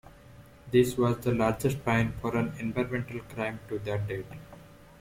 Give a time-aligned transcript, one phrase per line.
[0.71, 4.25] This was the largest fine for an environmental crime to that date.